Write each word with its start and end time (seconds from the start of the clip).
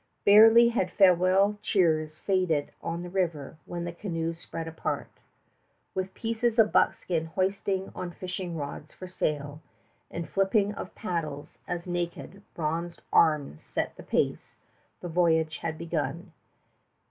Barely 0.25 0.69
had 0.69 0.89
farewell 0.89 1.59
cheers 1.61 2.17
faded 2.17 2.71
on 2.81 3.03
the 3.03 3.09
river, 3.11 3.57
when 3.67 3.83
the 3.83 3.91
canoes 3.91 4.39
spread 4.39 4.67
apart. 4.67 5.11
With 5.93 6.15
pieces 6.15 6.57
of 6.57 6.71
buckskin 6.71 7.27
hoisted 7.27 7.91
on 7.93 8.09
fishing 8.09 8.57
rods 8.57 8.91
for 8.93 9.07
sail, 9.07 9.61
and 10.09 10.25
a 10.25 10.27
flipping 10.27 10.73
of 10.73 10.95
paddles 10.95 11.59
as 11.67 11.85
naked, 11.85 12.41
bronzed 12.55 13.03
arms 13.13 13.61
set 13.61 13.95
the 13.95 14.01
pace, 14.01 14.57
the 15.01 15.07
voyage 15.07 15.59
had 15.59 15.77
begun. 15.77 16.31